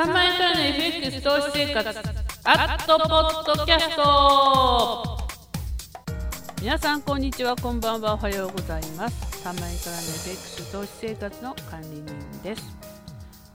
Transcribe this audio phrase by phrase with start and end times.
[0.00, 1.98] 3万円からの FX 投資生活
[2.44, 5.18] アットポッドキャスト。
[6.62, 9.44] 皆さんこんにちはこんばんはおはようございます。
[9.46, 12.06] 3万円からの FX 投資生活の管理人
[12.42, 12.62] です。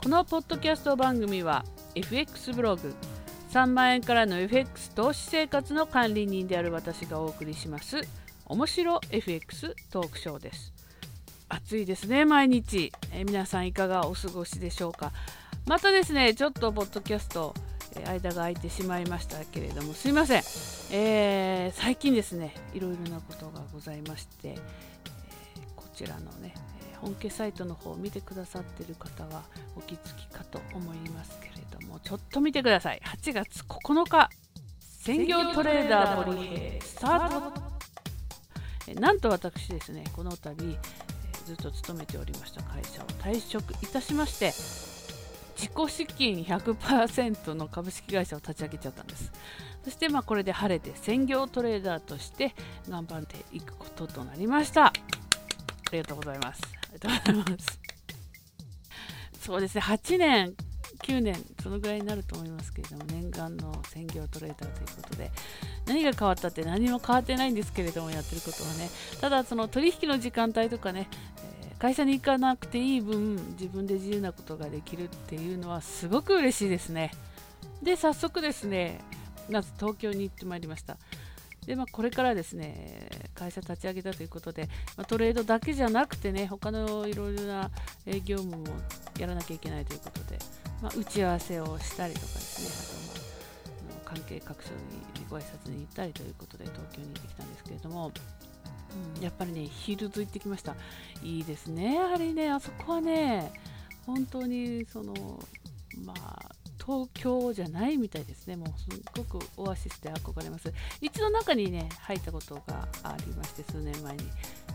[0.03, 2.93] このポッドキャスト番組は FX ブログ
[3.51, 8.01] 3万円からの FX 投資生活の管理人である私がお送りします
[8.45, 10.71] 面白 FX トークショーです。
[11.49, 15.11] 暑いですね毎日、え皆さんいかがお過ごしでしょうか？
[15.65, 17.53] またですねちょっとポッドキャスト、
[18.05, 20.43] 間が空いてしまいましたけれどもすいません、
[20.91, 24.57] えー、最近ですねいろいろなことがございまして、えー、
[25.75, 26.53] こちらのね
[27.01, 29.43] 本家サイトの方を見てくださっている方は
[29.75, 33.01] お気づきかと思いますけれどもちょっと見てください。
[33.05, 34.29] 8月9日
[34.79, 37.75] 専業トレーダー堀平スタート。
[38.99, 40.77] なんと私ですねこの度
[41.45, 44.51] ずっと勤めておりました会社を退職いたしまして
[45.55, 49.31] 自己資金100%の株式会社を立ち上げちゃったんです。
[49.83, 52.55] そしてまあこれで晴れて専業トレーダーとして
[52.89, 54.87] 頑張っていくこととなりました。
[54.87, 54.93] あ
[55.91, 56.61] りがとうございます。
[56.63, 57.79] ありがとうございます。
[59.39, 59.81] そうですね。
[59.81, 60.55] 8年
[61.03, 65.31] 9年そのぐらいになると思いますけれども念願の専業トレーダーということで
[65.85, 68.89] 何が変わったって何も変わってないんですけれどもやってることはね。
[69.21, 71.07] ただその取引の時間帯とかね、
[71.85, 77.11] 会社に行かなくていい分自分で自由なことができるっていうのはすごく嬉しいですね。
[77.83, 79.01] で早速ですね
[79.51, 80.97] まず東京に行ってまいりました。
[81.67, 87.69] で、まあ、これからですね会社立ち上げたということで、まあ、トレードだけじゃなくてね他のいろいろな
[88.23, 88.63] 業務も
[89.19, 90.39] やらなきゃいけないということで、
[90.81, 93.19] まあ、打ち合わせをしたりとかですね
[93.93, 98.11] あと、まあ、関係各所にご挨拶に行ったりということで東京に行ってきたんですけれども
[99.17, 100.75] うん、やっぱりね、ヒールズ行ってきました。
[101.23, 103.51] いいですね、やはりね、あそこはね、
[104.05, 105.13] 本当にその、
[106.05, 106.54] まあ、
[106.85, 110.71] 東京じゃないみたいですね、もうすごくオアシスで憧れます。
[111.01, 114.23] 一度中にね、入ったことがありまして、数年前に。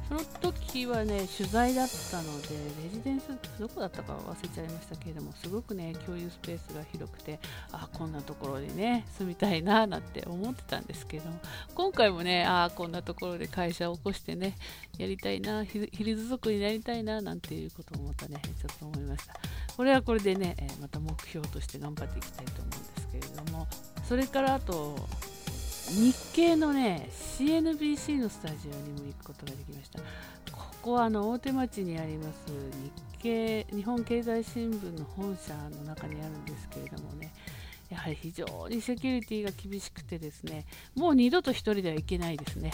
[0.09, 2.49] その時はね、取材だったので、
[2.82, 3.28] レジデンス、
[3.60, 7.38] どこだったか忘れちゃいましたけれども、すごくね、共有スペースが広くて、
[7.70, 11.38] あこんなところにね、住みたいななんて思ってたんですけれども、
[11.76, 14.56] 今回もね、あこんなところで会社を起こしてね、
[14.99, 19.34] やりたいな、ヒルズ族になりたいな、なんていうことをまたね、ちょっと思いました。
[19.80, 23.66] これはこれでね、えまた目標として頑張っていきたいと思うんですけれども、
[24.06, 24.94] それからあと、
[25.88, 27.08] 日系のね
[27.38, 30.00] CNBC のスタジオにも行くことができました。
[30.52, 32.52] ここはあの大手町にあります
[33.19, 37.32] 日経日本経済新聞の本社の中にあるんですけれどもね
[37.90, 42.72] やはり非常にセキュリティが厳しくてですねもう二度と1人では行けないですね、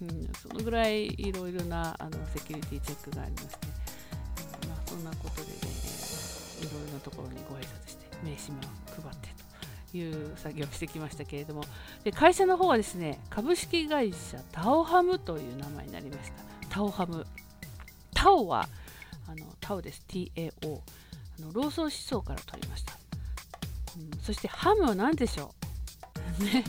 [0.00, 3.71] うん、うん、そのぐらいいろいろなあのセキュリティチェックがありまして、
[4.92, 5.56] そんなことでね
[6.60, 8.58] いろいろなところにご挨拶して名刺も
[9.02, 9.28] 配って
[9.90, 11.64] という作業をしてきましたけれども。
[12.04, 16.66] で会社の方はですね株式会社タオハムという名前になりました。
[16.68, 17.26] タオハム。
[18.14, 18.68] タオは
[19.26, 20.04] あのタオです。
[20.08, 20.50] TAO
[21.38, 22.92] あのローソン思想から取りました、
[23.96, 25.54] うん、そしてハムは何でしょ
[26.40, 26.44] う？
[26.44, 26.64] ね。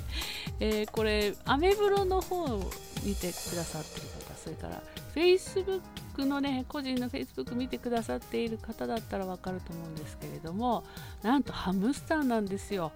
[0.61, 2.71] えー、これアメブロの方を
[3.03, 4.81] 見てくださってる方それから
[5.13, 5.81] Facebook
[6.19, 10.83] のね個人の Facebook 見てくださっている方だったらわかると思うんですけれども
[11.21, 12.91] なんとハムスターなんですよ。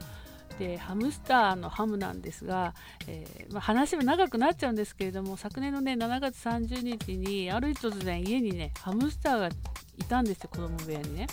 [0.59, 2.73] でハムスターのハムなんですが、
[3.07, 11.27] えー、まあ、話は長くなっちゃうんですけれども昨年のね7月30日にある日突然家にねハムスターがいたんですよ子供部屋にね。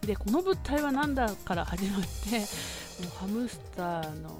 [0.00, 4.30] でこの物体は何だから始まってもうハムスターの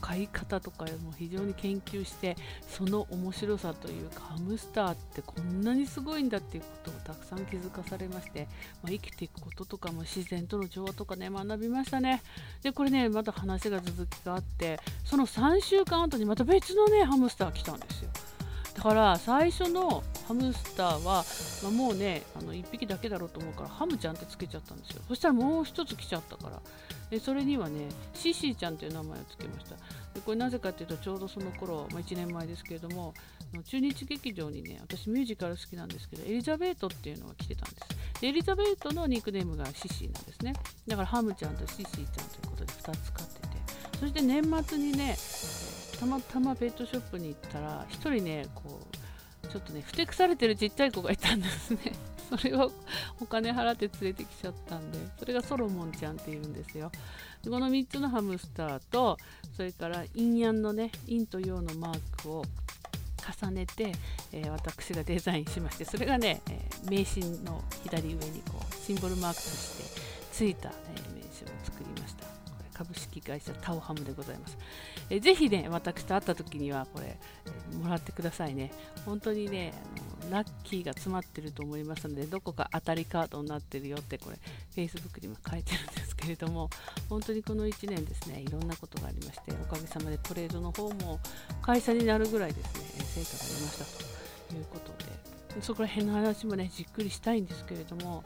[0.00, 2.36] 飼い方とかも非常に研究して
[2.68, 8.48] その面白さというかハムスターってこんなにすごいんだっていうことをたくさん気づかされまして、
[8.82, 12.22] まあ、生きていくこととかも自然との調和とかね学びましたね。
[12.62, 18.10] でこれねまた話が続きがあってその3週間後にまた別のねハムスター来たんですよ。
[18.80, 21.24] から最初のハムスターは、
[21.62, 25.02] まあ、もうねあの1匹だけだろうと思うからハムちゃんってつけちゃったんですよ。
[25.06, 26.60] そしたらもう1つ来ちゃったから。
[27.10, 29.76] でそれにはねシシーちゃんという名前を付けました。
[30.14, 33.12] でこれなぜかっていうとちょうどその頃、まあ、1年前ですけれども
[33.66, 37.76] 中日劇場にね私ミュージカル好きなんですけどエリザベートっていうのが来てたんで
[38.14, 38.20] す。
[38.20, 40.54] でエリザベートのニックネームがシシーなんですね。
[40.86, 42.06] だからハムちゃんとシシーちゃんとい
[42.46, 43.48] うことで2つ使ってて。
[43.98, 45.14] そして年末にね
[46.00, 48.80] たまたまペットショップに行ったら1人ねこ
[49.44, 51.92] うちょっとねふてくされてるちっちゃい子がいたんですね。
[52.30, 52.70] それを
[53.20, 56.90] お金払って連れてきちゃったんでそれがソロモンちゃんっていうんですよ。
[57.42, 59.18] でこの3つのハムスターと
[59.54, 62.44] それから陰陽のね陰と陽のマークを
[63.42, 63.92] 重ねて、
[64.32, 70.00] えー、私がデザインしましてそれがね、えー、名刺の左上にこうシンボルマークとして
[70.32, 72.29] ついた、えー、名刺を作りました。
[72.80, 74.56] 株式会社タオハムでございます、
[75.10, 78.72] えー、ぜひね私と会った時にはこれ、えー、もらってくださいね。
[79.04, 79.74] 本当にね
[80.22, 84.38] あのラッキーが詰まってると思いますのでどこか当たりカードになってるよってこれ
[84.74, 86.70] Facebook にも書いてるんですけれども
[87.10, 91.18] 本当にこの1年ですねいろんなことがありましておかげさまでトレードの方も
[91.60, 93.84] 会社になるぐらいですね成果が出ました
[94.48, 94.92] ということ
[95.54, 98.22] でそこら辺の話もねじっくりしたいんですけれども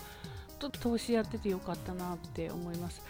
[0.71, 3.03] と投資やっててよかったなって思います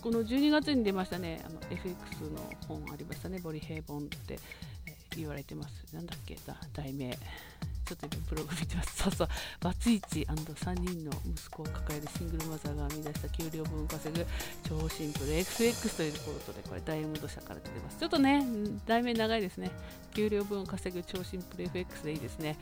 [0.00, 4.38] この12月に出ましたねあの FX の本ありましたねボリヘイボンって、
[4.86, 6.36] え言われてますなんだっけ
[6.74, 7.16] 題名
[7.84, 9.02] ちょっと今ブログ見てます。
[9.02, 9.28] そうそう。
[9.60, 14.24] バツイチ &3 人の息子を抱えるシングルマザーが編み出した給料分を稼ぐ
[14.62, 17.98] 超シンプル XX ということで、これダイヤモンド社から出てます。
[17.98, 18.46] ちょっとね、
[18.86, 19.70] 題名長いですね。
[20.14, 22.56] 給料分を稼ぐ超シンプル FX でいいですね。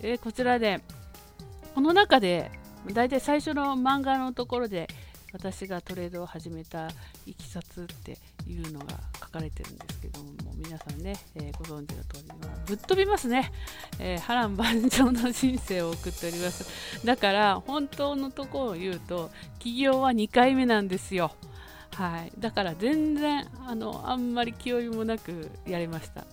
[0.00, 0.80] えー、こちらで、
[1.76, 2.50] この中で、
[2.94, 4.88] 大体最初の漫画のところで、
[5.34, 6.88] 私がトレードを始めた
[7.26, 8.16] いきさつって
[8.48, 12.30] いうのが書かれてるんですけども皆さんね、えー、ご存知の通り、
[12.66, 13.52] ぶっ飛びますね、
[13.98, 17.04] えー、波乱万丈の人生を送っております。
[17.04, 21.32] だから本当のところを言うと起業は2回目なんですよ。
[21.92, 26.24] はい、だから全然あのあんまり気負いもなくやれました。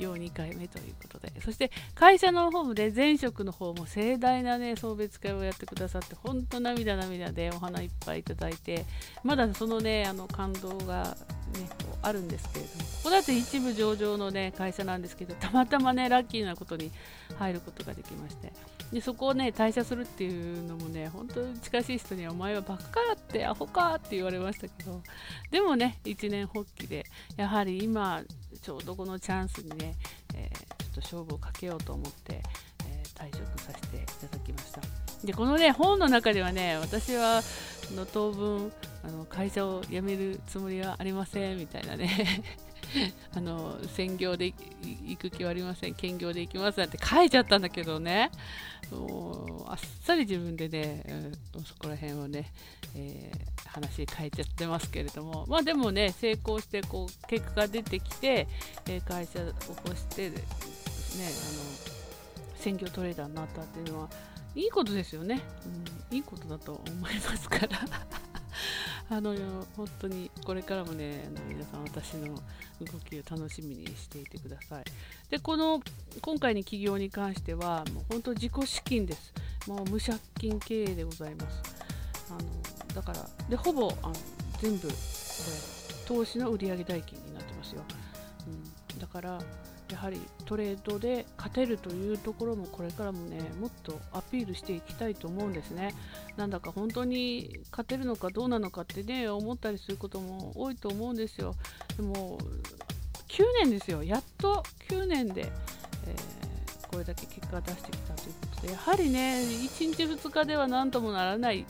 [0.00, 8.84] えー、起業2回目ということで、そして会社の方で前職の方も盛大なね、送別会をやってくださって、ほんと涙涙でお花いっぱいいただいて、
[9.22, 11.16] まだそのね、あの感動が
[11.58, 16.90] ね、こうあるんですけれども、ここだって一部上場のね、会社なんですけど、たまたまね、ラッキーなことに
[17.38, 18.52] 入ることができまして、
[18.92, 25.02] でそこをね、退社するっていうのもね、本当に近しい人には、お前はバカかって、アホかって言われましたけど、
[25.50, 27.04] でもね、一年発起で、
[27.36, 28.22] やはり今、
[28.62, 29.94] ちょうどこのチャンスにね、
[30.34, 32.42] えー、ちょっと勝負をかけようと思って、
[32.86, 34.80] え、退職させていただきました。
[35.24, 37.42] でこのね本の中ではね私は
[37.94, 38.72] の当分
[39.02, 42.42] あの会社を辞めるつもりはありませんみたいなね。
[43.32, 45.94] あの専業で行く気はありません。
[45.94, 48.30] 兼業で行きますなんて書いちゃったんだけどね。
[48.90, 51.04] もうあっさり自分でね、
[51.54, 52.52] うん、そこら辺をね、
[52.96, 55.46] えー、話変えちゃってますけれども。
[55.46, 58.48] まあでもね成功してこう結果が出てきて、
[58.88, 61.20] え、会社を起こしてねあ
[61.90, 62.00] の
[62.56, 64.10] 専業トレーダーになったっていうのは
[64.54, 65.40] いいことですよね、
[66.10, 67.68] うん、いいことだと思いますから。
[69.12, 69.34] あの
[69.76, 72.32] 本当にこれからもねあの皆さん私の
[72.80, 74.84] 動きを楽しみにしていてください。
[75.30, 75.80] でこの
[76.20, 79.32] 今回の起業に関してはもう本当自己資金です。
[79.66, 81.62] もう無借金経営でございます。
[82.30, 84.14] あのだからでほぼあの
[84.60, 84.94] 全部これ
[86.06, 87.82] 投資の売上代金になってますよ、
[88.92, 89.40] うん、だから
[89.90, 95.94] やはりトレードで勝てるというところもこれからもねもっとアピールしていきたいと思うんですね。
[96.36, 101.54] なんだか本当に勝てるのかどうなのかってね思ったりすることも多いと思うんですよ。
[101.96, 102.38] でも
[103.28, 104.02] 9年ですよ。
[104.02, 111.64] やっと9年で、えー、これだけ結果を出してきたということでやはりね1日2日では何ともならない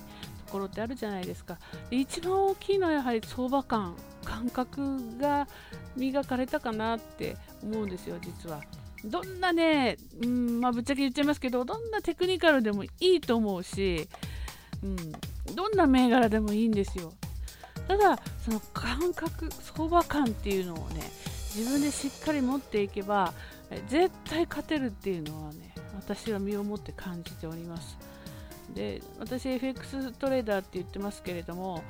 [0.46, 1.58] ところってあるじゃないですか。
[1.88, 5.48] で一番大きいのはやはり相場感感覚が
[5.96, 8.62] 磨かれたかなって思うんですよ実は。
[9.04, 14.08] どんなね、うんまあ、ぶっちゃけ言っちゃいますけどどんなテクニカルでもいいと思うし、
[14.82, 14.96] うん、
[15.54, 17.12] どんな銘柄でもいいんですよ。
[17.88, 21.00] ただその感覚相場感っていうのをね
[21.56, 23.32] 自分でしっかり持っていけば
[23.88, 27.98] 絶対勝てるっていうのはね私は身をもって感じております
[28.74, 31.82] で私 FX トレーダーって言ってますけれども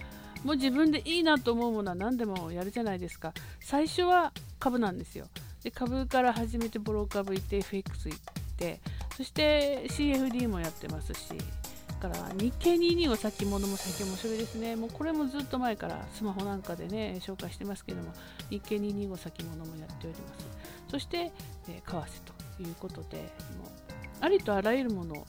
[0.44, 3.32] もう自分でいいなと思うものは何でもやるじゃないですか。
[3.60, 5.26] 最初は株なんですよ。
[5.62, 8.18] で株から始めてボロ株行って FX 行っ
[8.56, 8.80] て
[9.16, 11.34] そして CFD もやってますし。
[12.00, 14.74] だから日経22を先物も最近面白いですね。
[14.74, 18.14] もうこれもずっと前からスマホなんかでね紹介してますけども
[18.48, 20.46] 日経225先物もやっております。
[20.88, 21.30] そして、
[21.68, 22.04] え、為替
[22.56, 23.28] ということでもう
[24.22, 25.26] ありとあらゆるもの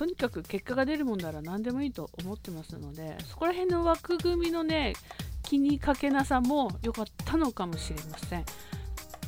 [0.00, 4.94] とにかく結果が出るもんなら何でもいいと思ってますのでそこら辺の枠組みのね
[5.42, 8.44] 気にかけなさも良かったのかもしれません。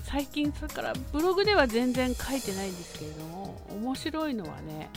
[0.05, 4.89] 最近それからブログでは全然書いてないんですけれども面白いのはね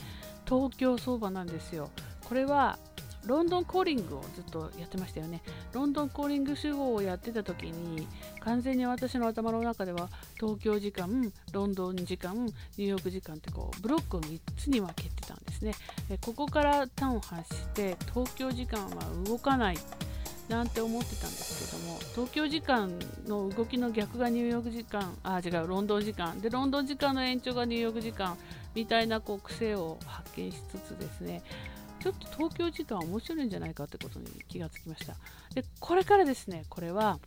[0.45, 1.89] 東京相場なんですよ。
[2.23, 2.79] これは
[3.25, 5.41] ロンドンコーリングをずっとやってましたよね。
[5.73, 8.07] ロンドンコーリング集合をやってた時に
[8.39, 15.73] 完全に私の頭の中では東京時間、ロンドン時間、ニューヨーク時間ってこうブロックを3つに分けてたんですね。
[16.21, 19.77] ここから端を発して東京時間は動かない
[20.47, 22.91] なんて思ってたんですけども東京時間
[23.27, 28.37] の動きの逆がニューヨーク時間あ違うロンドン時間でロンドン時間の延長がニューヨーク時間
[28.75, 31.41] みたいなこう癖を発見しつつですね
[32.05, 35.15] ちょっと東京時間面白いんじゃないかってことに気がつきました
[35.55, 37.17] でこれからですねこれは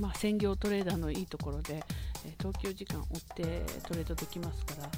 [0.00, 1.84] まあ、専業トレーダーのいいところで、
[2.26, 4.88] え東京時間追ってトレードできますから、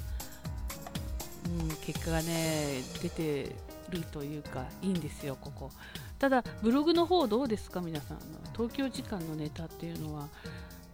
[1.50, 3.54] うん、結果がね出て
[3.90, 5.70] るというかいいんですよ、ここ。
[6.18, 8.16] ただ、ブログの方どうですか、皆さん。
[8.16, 10.28] あの東京時間のネタっていうのは、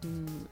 [0.03, 0.49] うん、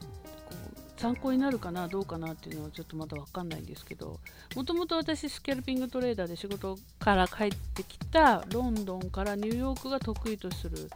[1.02, 4.20] 参考になるかな、どうかなっていうのはちょっとまだ分かんないんですけど、
[4.54, 10.88] もともと私、スキャルピングトレーダーで仕事から帰ってきたロンドンからニューヨークが得意とする、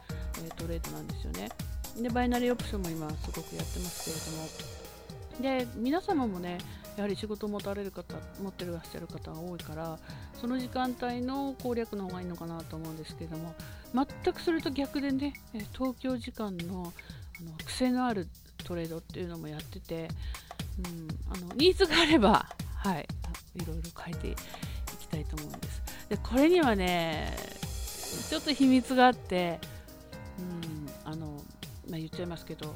[0.45, 1.49] えー、トレードなんですよね。
[2.01, 6.59] でバイナリーオプションも今すごくやってますけれどもで皆様もね
[6.95, 9.97] やはり仕事を持たれる方持ってらっしゃる方が多いから
[10.39, 13.55] その時間帯の攻略の方がいいのかなと思うんですけれども
[13.93, 15.33] 全くそれと逆でね
[15.73, 16.93] 東京時間の
[17.39, 18.27] あの癖のある
[18.63, 20.09] トレードっていうのもやってて、
[20.79, 23.07] うん、あのニーズがあれば、 はい、
[23.55, 24.35] いろいろ変えてい
[24.99, 25.81] きたいと思うんです。
[26.09, 27.35] でこれにはね
[28.29, 29.59] ちょっと秘密があって、
[30.39, 31.43] うん、あの
[31.89, 32.75] まあ、言っちゃいますけど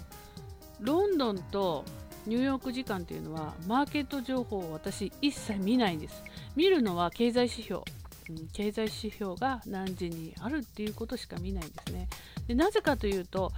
[0.79, 1.85] ロンドンと
[2.25, 6.23] ニューヨーク時間というのはマーケット情報を私一切見ないんです
[6.55, 7.81] 見るのは経済指標、
[8.29, 12.07] うん、経済指標が何時にあるっていうことしか見ないんですね
[12.47, 13.51] でなぜかというと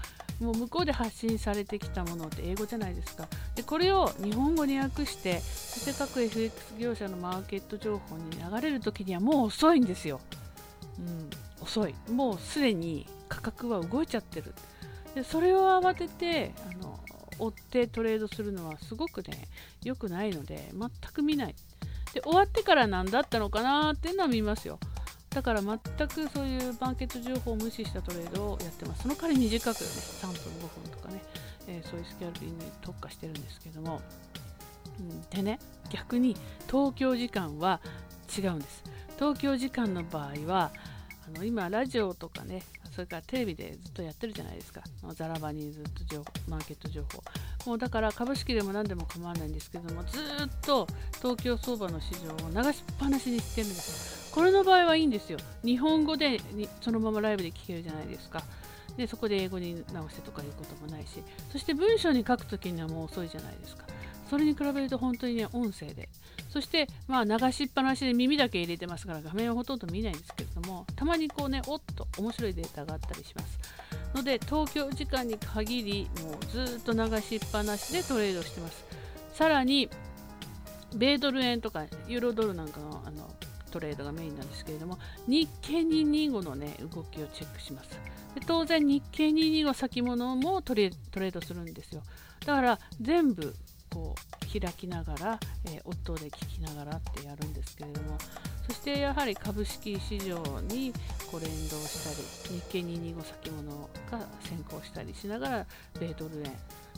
[0.44, 3.28] もう向こうで発信されてきたものって英語じゃないですか。
[3.56, 10.20] でこれを日本語に訳してそして各 FX 業者のマーケット情報に流れる時にはもう遅いんですよ、
[11.00, 11.30] うん、
[11.64, 11.96] 遅い。
[12.12, 14.54] もうすでに価格は動いちゃってる。
[15.16, 17.00] でそれを慌ててあの
[17.40, 19.48] 追ってトレードするのはすごくね
[19.84, 21.56] 良くないので全く見ない。
[22.14, 24.80] で終わってから何だったのかなっていうのは見ますよ。
[25.34, 29.02] だから全くそういうマーケット情報を無視したトレードをやってます。
[29.02, 30.40] その代わり短くね3分5
[30.82, 31.24] 分とかね、
[31.68, 34.02] えー、そういうスキャルピングに特化してるんですけども、
[35.00, 35.60] うん、でね
[35.90, 36.38] 逆に
[36.68, 37.82] 東京時間は
[38.38, 38.84] 違うんです。
[39.18, 40.72] 東京時間の場合は
[41.36, 42.64] あの今ラジオとかね
[42.94, 44.82] それからテレビでずっとやってるじゃないですか。
[45.16, 47.24] ザラバにずっと情報マーケット情報。
[47.70, 50.22] もうだから株式でも何でも構わないんですけどもずっ
[50.62, 50.86] と
[51.22, 54.23] 東京相場の市場を流しっぱなしにしてるんですよ。
[54.34, 55.38] これの場合はいいんですよ。
[55.64, 56.40] 日本語で
[56.82, 58.42] そのままライブで聞けるじゃないですか。
[58.98, 61.22] でそこで英語に直してとかいうこともないし。
[61.52, 63.84] そして文章に書くときにはもう遅いじゃないですか。
[64.30, 66.10] それに比べると本当にね音声で。
[66.50, 73.60] そしてまあ流しっぱなしで耳だけ入れてますから画面はほとんど見ないんですけれどもたまにこうねおっと面白いデータがあったりします。
[74.16, 78.84] ので東京時間に限りもうずっと流しっぱなしでトレードしてます。
[79.34, 79.90] さらに
[80.96, 83.32] 米ドル円とかユーロドルなんかのあの
[83.74, 87.90] トレードがメインなんですけれども日経225のね動きをチェックします。
[88.36, 92.04] で当然日経225先物もトレードするんですよ。
[92.46, 93.56] だから全部
[93.90, 98.18] こう開きながら、えー、音で聞きながらってやるんですけれども
[98.68, 100.94] そしてやはり株式市場に
[101.32, 105.66] こう連動したり日経225先物が先行したりしながら
[106.00, 106.52] 米ドル円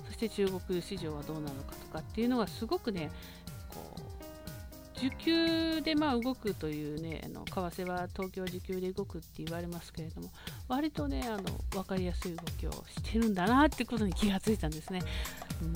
[0.08, 3.12] そして中国市場はどうなのかとかっていうのがすごくね
[4.98, 10.32] 需給でまあ動くというねあの為替は東京需給で動くって言われますけれども
[10.68, 15.02] 割とねあの分かりやすい動きをしてるんだなってことに気がついたんですね。
[15.62, 15.74] うん。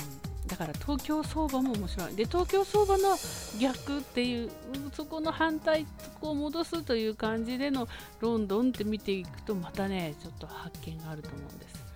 [0.48, 2.16] だから東京相場も面白い。
[2.16, 3.16] で東京相場の
[3.60, 4.50] 逆っていう
[4.94, 7.88] そこの反対そこを戻すという感じでの
[8.20, 11.90] ロンドンって見ていくとまたねちょっと発見があると思うんです。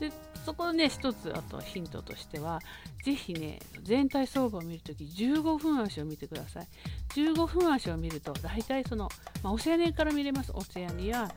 [0.00, 2.58] でそこね一つあとヒントとしては
[3.04, 6.66] ぜひね全体相場を見るとき15分足を見てください。
[7.14, 9.08] 15分足を見ると大体その、
[9.44, 10.50] まあ、オセアニアから見れます。
[10.52, 11.30] オセアニア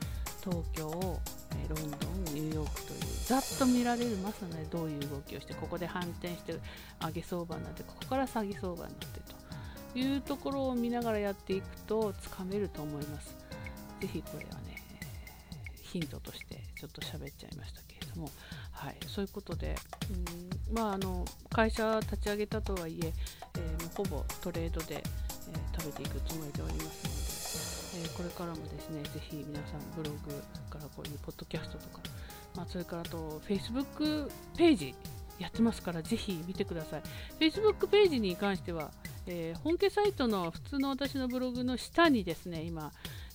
[0.44, 1.20] 東京ロン
[1.70, 6.56] ドン、ニューヨークというざっと見られるますのでどういう動きをしてここで反転して
[7.00, 9.20] 上げ相場になってここから下げ相場になって
[9.94, 13.38] というところを見ながらやっていくとつかめると思います。
[14.02, 14.82] ぜひこれはね
[15.84, 18.32] ヒントとしてちょっと喋っちゃいましたけれども、
[18.84, 19.76] はい、そういうことで、
[20.70, 23.14] うんまあ、あの会社立ち上げたとはいえ
[23.56, 27.34] えー、ほぼトレードで、えー、食べていくつもりでおりますので。
[27.96, 30.32] えー、これからもですね、ぜひ皆さんブログ
[30.70, 32.00] からこういうポッドキャストとか、
[32.56, 34.96] まあ、それからあと Facebook ページ
[35.40, 37.02] やってますからぜひ見てください。
[37.40, 38.92] Facebook ページに関しては、
[39.28, 42.92] えー、本家サイトの普通の私のブログの下にですね、今、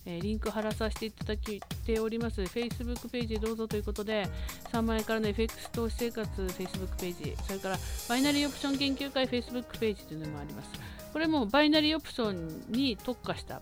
[0.09, 2.41] えー、リンク貼らさせていただきております。
[2.41, 4.27] Facebook ページどうぞということで
[4.71, 10.69] 3万円からの FX 投資生活 Facebook ページそれからバイナリーオプション研究会 Facebook ページというのもあります。
[11.13, 13.61] これもバイナリーオプションに特化した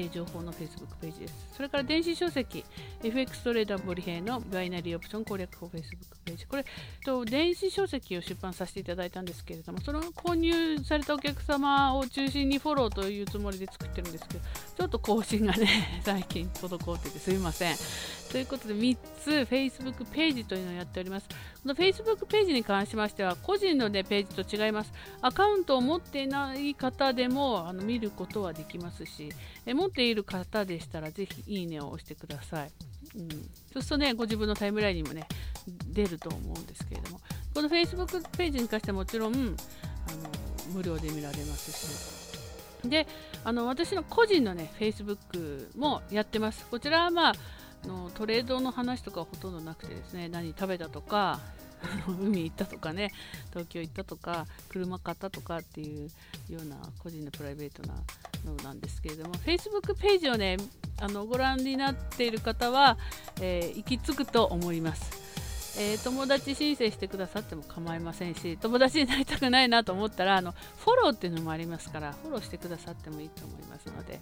[0.00, 1.34] え、情報の Facebook ページです。
[1.54, 2.64] それから電子書籍、
[3.02, 6.46] FX トレーダーボリヘイのバイナリーオプション攻略法 Facebook ページ。
[6.46, 6.64] これ、
[7.04, 14.40] と電子書籍を出版させていただいたんですけれども、その購入されたお客様を中心にフォローというつもりで作ってるんですけど、
[14.78, 17.76] ちょっと更新がね、最近滞っててすみません。
[18.32, 21.28] ということで、3つ Facebook ページというのをやっております。
[21.28, 21.34] こ
[21.66, 24.92] の Facebook ページに関しましては、個人の、ね、ページと違います。
[25.20, 29.28] アカウントを持っていない方でもあの見ることはできますし、
[29.66, 32.70] え持っている方でしたらぜひいいねを押してください。
[33.16, 33.42] うん、そう
[33.74, 35.28] するとね、ご自分のタイムラインにもね、
[35.92, 37.20] 出ると思うんですけれども、
[37.52, 39.54] この Facebook ページに関してはもちろん、あの
[40.72, 43.06] 無料で見られますし、で、
[43.44, 46.66] あの私の個人のね、Facebook もやってます。
[46.70, 47.34] こちらはまあ、
[47.86, 51.40] のトレードの話とかほとんどなくてですね、何食べたとか、
[52.06, 53.12] 海行ったとかね
[53.50, 56.10] 東京行ったとか車買ったとかっていう
[56.48, 57.94] ような個人のプライベートな
[58.44, 60.56] のなんですけれども Facebook ページをね
[61.00, 62.98] あのご覧になっている方は、
[63.40, 65.21] えー、行き着くと思います。
[65.78, 74.20] えー、友達申請してくださっても構いませんし友達になりたくないなと思ったらあのフォローっていうのもありますからフォローしてくださってもいいと思いますので、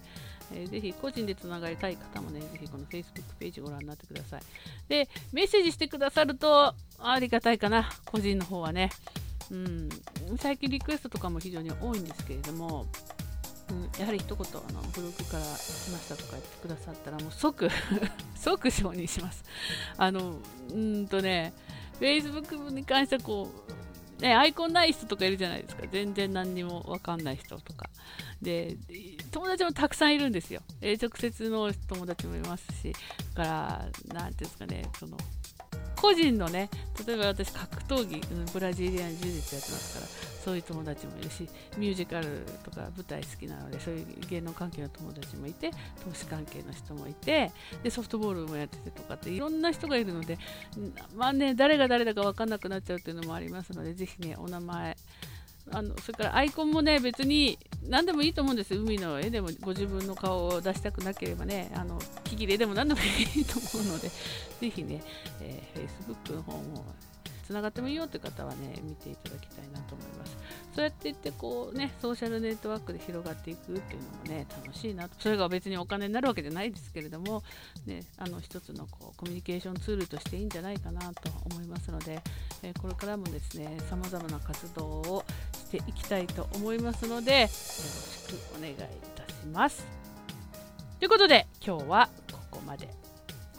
[0.53, 3.03] えー、ぜひ個人でつながりたい方もね、ぜひこの Facebook
[3.39, 4.41] ページご覧になってください。
[4.87, 8.89] で、メッセージしてくださるとありがたいかな、個人の方はね。
[9.49, 9.89] うん、
[10.37, 12.85] 最近リクエストとかも非常に多いんですけれども、
[13.71, 17.69] うん、やはり一言あのブログから来ましたとか言ってくださったらもう即
[18.35, 19.43] 即承認します。
[19.97, 20.35] あの
[20.69, 21.53] うんとね
[21.99, 23.71] Facebook に関してはこう
[24.21, 25.83] ね、アイコンない人とかいるじゃないですか。
[25.91, 27.89] 全然何にもわかんない人とか。
[28.39, 28.77] で、
[29.31, 30.61] 友達もたくさんいるんですよ。
[30.79, 32.93] えー、直接の友達もいますし、
[33.33, 35.17] だから、なんていうんですかね、その、
[35.95, 36.69] 個人のね、
[37.05, 38.21] 例えば私、格闘技、
[38.53, 40.07] ブラジリアン柔術やってますから、
[40.43, 45.71] そういう友達もいるし、ミュージカルとか舞台好きなので、そういう芸能関係の友達もいて、
[46.03, 47.51] 投資関係の人もいて、
[47.83, 50.37] でソフトボールもやっててとかって、いろんな人がいるので、
[51.15, 54.97] まあね、誰が誰だか分かんなくなっちゃうっていうのもありますので、ぜひね、お名前、
[55.69, 58.75] あのそれからアイコンもね別に何でもいいと思うんです。
[58.75, 65.01] 海の絵でもご自分の顔を出したくなければねあの木切れでも何でもいいと思うのでぜひね、
[65.41, 66.85] えー、Facebook の方も
[67.51, 70.37] つながってもいいよという方はね見ていただきたいなと思います。
[70.73, 75.15] そうやって言ってこうねソーシャルネットワークで広がっていくっていうのもね楽しいなと。
[75.19, 77.43] それが別にお金になるわけじゃないですけれども
[77.85, 82.21] ねあの一つのこうコミュニケーションツールとしていいんじゃないかなと思いますので、
[82.63, 87.53] えこれからもですね様々な活動をしていきたいと思いますのでよろし
[88.33, 88.75] くお願いい
[89.15, 89.85] たします。
[90.99, 92.87] ということで今日はここまで。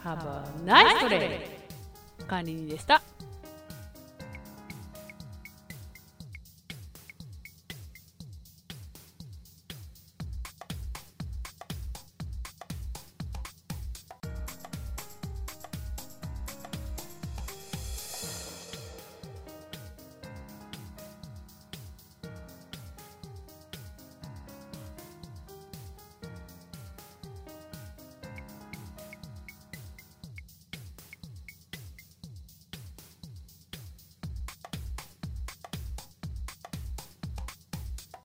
[0.03, 1.63] Have a nice day!
[2.27, 3.03] 管理人でした。